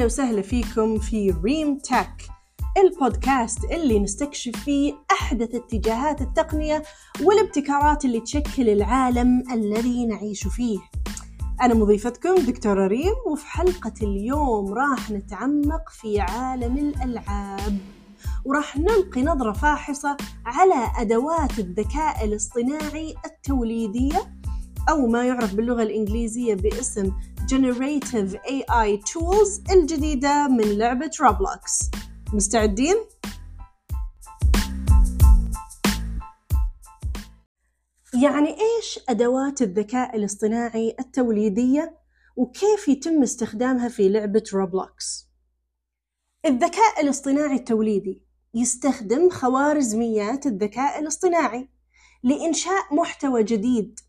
[0.00, 2.12] أهلا وسهلا فيكم في ريم تك
[2.78, 6.82] البودكاست اللي نستكشف فيه أحدث اتجاهات التقنية
[7.22, 10.78] والابتكارات اللي تشكل العالم الذي نعيش فيه.
[11.62, 17.78] أنا مضيفتكم دكتورة ريم وفي حلقة اليوم راح نتعمق في عالم الألعاب.
[18.44, 24.39] وراح نلقي نظرة فاحصة على أدوات الذكاء الاصطناعي التوليدية
[24.90, 31.90] أو ما يعرف باللغة الإنجليزية باسم Generative AI Tools الجديدة من لعبة Roblox
[32.32, 32.96] مستعدين؟
[38.22, 41.98] يعني إيش أدوات الذكاء الاصطناعي التوليدية
[42.36, 45.28] وكيف يتم استخدامها في لعبة Roblox؟
[46.46, 48.22] الذكاء الاصطناعي التوليدي
[48.54, 51.68] يستخدم خوارزميات الذكاء الاصطناعي
[52.22, 54.00] لإنشاء محتوى جديد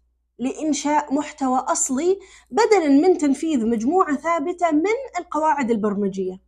[0.42, 2.20] لإنشاء محتوى أصلي
[2.52, 6.42] بدلاً من تنفيذ مجموعة ثابتة من القواعد البرمجية.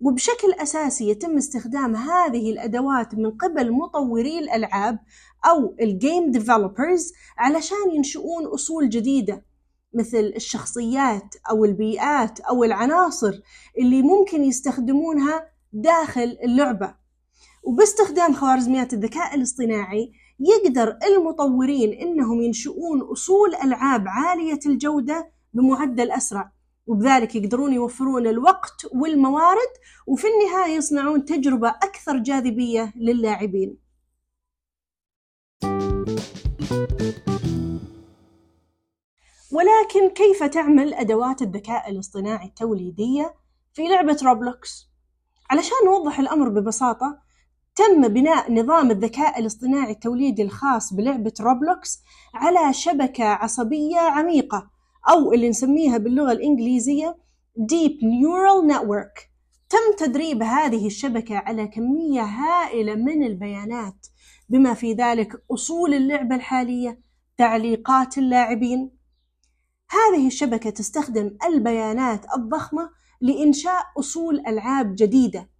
[0.00, 4.98] وبشكل أساسي يتم استخدام هذه الأدوات من قبل مطوري الألعاب
[5.46, 9.44] أو ال game developers علشان ينشؤون أصول جديدة
[9.94, 13.40] مثل الشخصيات أو البيئات أو العناصر
[13.78, 16.94] اللي ممكن يستخدمونها داخل اللعبة.
[17.62, 26.52] وباستخدام خوارزميات الذكاء الاصطناعي يقدر المطورين إنهم ينشؤون أصول ألعاب عالية الجودة بمعدل أسرع
[26.86, 29.72] وبذلك يقدرون يوفرون الوقت والموارد
[30.06, 33.76] وفي النهاية يصنعون تجربة أكثر جاذبية للاعبين.
[39.52, 43.34] ولكن كيف تعمل أدوات الذكاء الاصطناعي التوليدية
[43.72, 44.90] في لعبة روبلوكس؟
[45.50, 47.29] علشان نوضح الأمر ببساطة
[47.80, 52.02] تم بناء نظام الذكاء الاصطناعي التوليدي الخاص بلعبة روبلوكس
[52.34, 54.70] على شبكة عصبية عميقة
[55.10, 57.16] أو اللي نسميها باللغة الإنجليزية
[57.58, 59.28] Deep Neural Network.
[59.68, 64.06] تم تدريب هذه الشبكة على كمية هائلة من البيانات
[64.48, 67.00] بما في ذلك أصول اللعبة الحالية
[67.38, 68.90] تعليقات اللاعبين.
[69.90, 72.90] هذه الشبكة تستخدم البيانات الضخمة
[73.20, 75.59] لإنشاء أصول ألعاب جديدة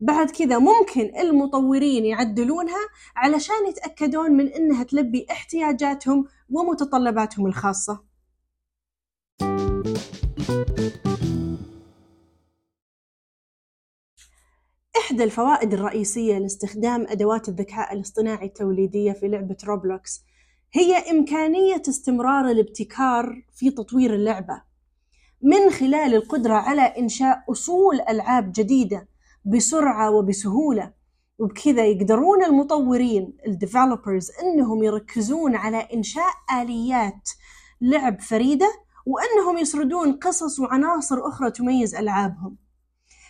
[0.00, 8.04] بعد كذا ممكن المطورين يعدلونها علشان يتأكدون من إنها تلبي احتياجاتهم ومتطلباتهم الخاصة.
[14.98, 20.20] إحدى الفوائد الرئيسية لاستخدام أدوات الذكاء الاصطناعي التوليدية في لعبة روبلوكس
[20.72, 24.62] هي إمكانية استمرار الابتكار في تطوير اللعبة
[25.42, 29.08] من خلال القدرة على إنشاء أصول ألعاب جديدة
[29.44, 30.92] بسرعة وبسهولة
[31.38, 37.28] وبكذا يقدرون المطورين الديفلوبرز إنهم يركزون على إنشاء آليات
[37.80, 38.68] لعب فريدة
[39.06, 42.56] وإنهم يسردون قصص وعناصر أخرى تميز ألعابهم.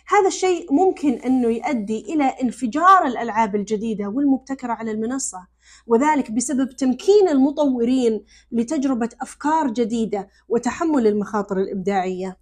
[0.07, 5.47] هذا الشيء ممكن إنه يؤدي إلى انفجار الألعاب الجديدة والمبتكرة على المنصة
[5.87, 12.37] وذلك بسبب تمكين المطورين لتجربة أفكار جديدة وتحمل المخاطر الإبداعية.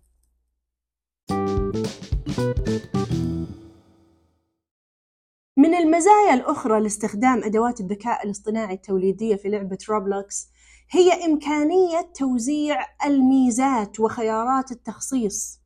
[5.68, 10.48] من المزايا الأخرى لاستخدام أدوات الذكاء الاصطناعي التوليدية في لعبة روبلوكس
[10.92, 15.60] هي إمكانية توزيع الميزات وخيارات التخصيص.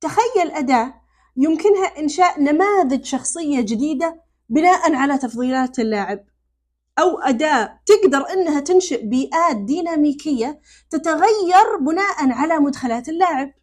[0.00, 0.94] تخيل أداة
[1.36, 6.24] يمكنها إنشاء نماذج شخصية جديدة بناء على تفضيلات اللاعب.
[6.98, 13.54] أو أداة تقدر إنها تنشئ بيئات ديناميكية تتغير بناء على مدخلات اللاعب.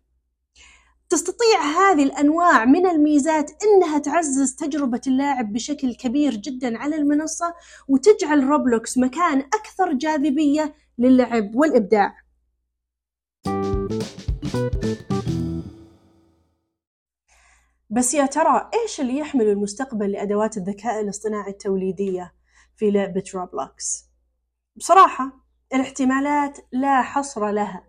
[1.11, 7.53] تستطيع هذه الأنواع من الميزات إنها تعزز تجربة اللاعب بشكل كبير جدا على المنصة
[7.87, 12.15] وتجعل روبلوكس مكان أكثر جاذبية للعب والإبداع.
[17.89, 22.33] بس يا ترى إيش اللي يحمل المستقبل لأدوات الذكاء الاصطناعي التوليدية
[22.75, 24.05] في لعبة Roblox؟
[24.75, 25.31] بصراحة
[25.73, 27.83] الاحتمالات لا حصر لها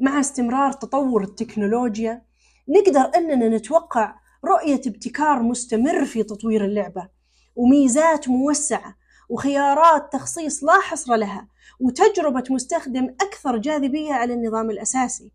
[0.00, 2.27] مع استمرار تطور التكنولوجيا
[2.68, 7.08] نقدر أننا نتوقع رؤية ابتكار مستمر في تطوير اللعبة
[7.56, 8.96] وميزات موسعة
[9.28, 11.48] وخيارات تخصيص لا حصر لها
[11.80, 15.32] وتجربة مستخدم أكثر جاذبية على النظام الأساسي.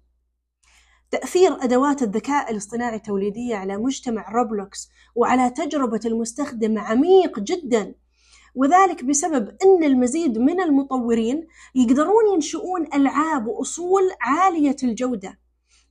[1.12, 7.96] تأثير أدوات الذكاء الاصطناعي التوليدية على مجتمع Roblox وعلى تجربة المستخدم عميق جدا
[8.56, 15.43] وذلك بسبب أن المزيد من المطورين يقدرون ينشؤون ألعاب وأصول عالية الجودة.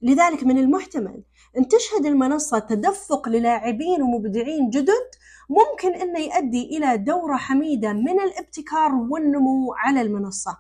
[0.03, 1.23] لذلك من المحتمل
[1.59, 5.11] أن تشهد المنصة تدفق للاعبين ومبدعين جدد
[5.51, 10.59] ممكن أنه يؤدي إلى دورة حميدة من الابتكار والنمو على المنصة.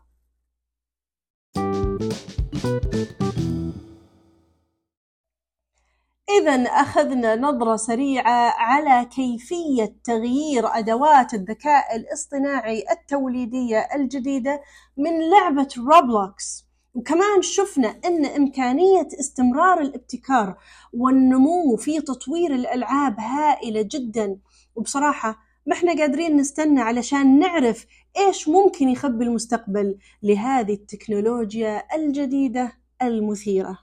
[6.40, 14.62] إذا أخذنا نظرة سريعة على كيفية تغيير أدوات الذكاء الاصطناعي التوليدية الجديدة
[14.96, 20.56] من لعبة روبلوكس وكمان شفنا أن إمكانية استمرار الابتكار
[20.92, 24.36] والنمو في تطوير الألعاب هائلة جدا.
[24.76, 27.86] وبصراحة ما إحنا قادرين نستنى علشان نعرف
[28.18, 32.72] إيش ممكن يخبي المستقبل لهذه التكنولوجيا الجديدة
[33.02, 33.78] المثيرة.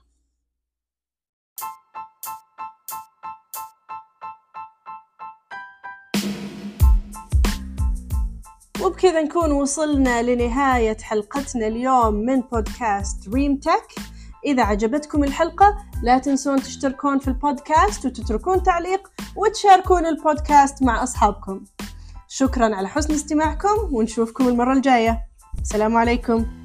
[8.84, 13.94] وبكذا نكون وصلنا لنهاية حلقتنا اليوم من بودكاست ريم تك.
[14.46, 21.64] إذا عجبتكم الحلقة لا تنسون تشتركون في البودكاست وتتركون تعليق وتشاركون البودكاست مع أصحابكم.
[22.28, 25.18] شكرا على حسن استماعكم ونشوفكم المرة الجاية.
[25.62, 26.59] السلام عليكم.